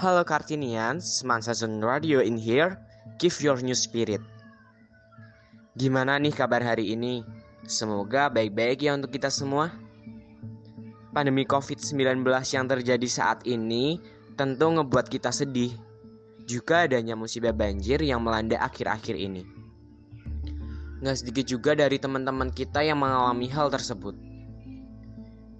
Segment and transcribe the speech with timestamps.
[0.00, 2.80] Halo Kartinians, Semansa Zone Radio in here,
[3.20, 4.24] give your new spirit.
[5.76, 7.20] Gimana nih kabar hari ini?
[7.68, 9.68] Semoga baik-baik ya untuk kita semua.
[11.12, 14.00] Pandemi COVID-19 yang terjadi saat ini
[14.40, 15.76] tentu ngebuat kita sedih.
[16.48, 19.44] Juga adanya musibah banjir yang melanda akhir-akhir ini.
[21.04, 24.16] Nggak sedikit juga dari teman-teman kita yang mengalami hal tersebut.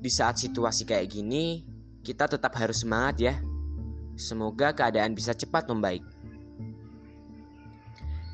[0.01, 1.61] Di saat situasi kayak gini,
[2.01, 3.37] kita tetap harus semangat ya.
[4.21, 6.05] Semoga keadaan bisa cepat membaik.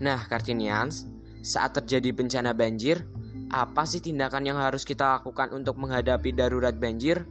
[0.03, 1.07] Nah, Kartinians,
[1.47, 3.07] saat terjadi bencana banjir,
[3.55, 7.23] apa sih tindakan yang harus kita lakukan untuk menghadapi darurat banjir?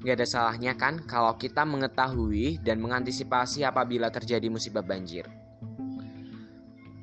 [0.00, 5.26] Gak ada salahnya kan kalau kita mengetahui dan mengantisipasi apabila terjadi musibah banjir.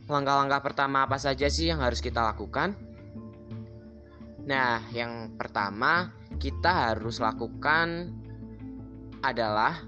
[0.08, 2.74] Langkah-langkah pertama apa saja sih yang harus kita lakukan?
[4.48, 8.16] Nah, yang pertama kita harus lakukan
[9.20, 9.84] adalah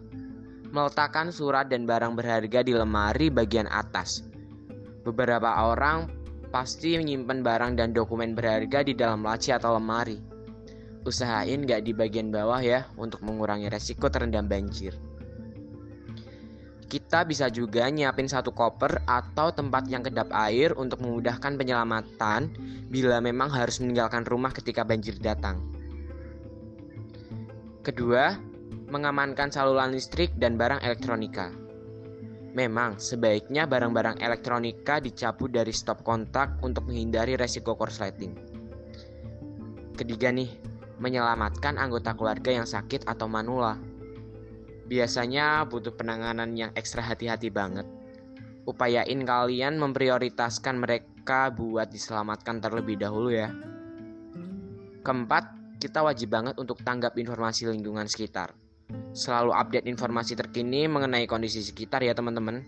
[0.70, 4.26] meletakkan surat dan barang berharga di lemari bagian atas.
[5.02, 6.10] Beberapa orang
[6.50, 10.18] pasti menyimpan barang dan dokumen berharga di dalam laci atau lemari.
[11.06, 14.94] Usahain gak di bagian bawah ya untuk mengurangi resiko terendam banjir.
[16.90, 22.50] Kita bisa juga nyiapin satu koper atau tempat yang kedap air untuk memudahkan penyelamatan
[22.90, 25.62] bila memang harus meninggalkan rumah ketika banjir datang.
[27.86, 28.49] Kedua,
[28.90, 31.54] mengamankan saluran listrik dan barang elektronika.
[32.58, 38.34] Memang sebaiknya barang-barang elektronika dicabut dari stop kontak untuk menghindari resiko korsleting.
[39.94, 40.50] Ketiga nih,
[40.98, 43.78] menyelamatkan anggota keluarga yang sakit atau manula.
[44.90, 47.86] Biasanya butuh penanganan yang ekstra hati-hati banget.
[48.66, 53.54] Upayain kalian memprioritaskan mereka buat diselamatkan terlebih dahulu ya.
[55.06, 58.69] Keempat, kita wajib banget untuk tanggap informasi lingkungan sekitar.
[59.14, 62.66] Selalu update informasi terkini mengenai kondisi sekitar ya teman-teman.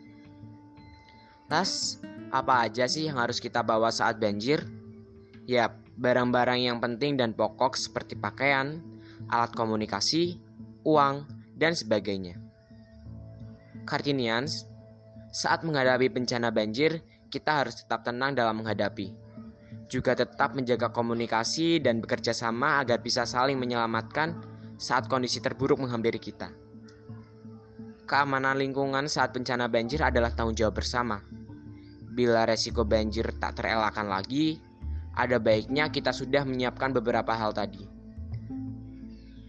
[1.50, 2.00] Tas,
[2.32, 4.64] apa aja sih yang harus kita bawa saat banjir?
[5.50, 8.80] Yap, barang-barang yang penting dan pokok seperti pakaian,
[9.30, 10.40] alat komunikasi,
[10.88, 11.28] uang,
[11.60, 12.40] dan sebagainya.
[13.84, 14.70] Kartinians,
[15.34, 17.02] saat menghadapi bencana banjir,
[17.32, 19.16] kita harus tetap tenang dalam menghadapi.
[19.92, 24.51] Juga tetap menjaga komunikasi dan bekerja sama agar bisa saling menyelamatkan
[24.82, 26.50] saat kondisi terburuk menghampiri kita.
[28.10, 31.22] Keamanan lingkungan saat bencana banjir adalah tanggung jawab bersama.
[32.12, 34.58] Bila resiko banjir tak terelakkan lagi,
[35.14, 37.86] ada baiknya kita sudah menyiapkan beberapa hal tadi.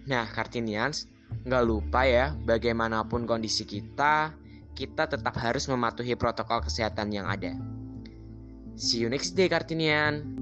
[0.06, 1.10] Nah, Kartinians,
[1.42, 4.30] Nggak lupa ya, bagaimanapun kondisi kita,
[4.78, 7.56] kita tetap harus mematuhi protokol kesehatan yang ada.
[8.78, 10.41] See you next day, Kartinian.